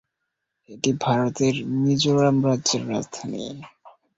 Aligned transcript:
এটি 0.69 0.91
ভারতের 1.03 1.55
মিজোরাম 1.75 2.37
রাজ্যের 2.47 2.83
রাজধানী। 2.89 3.43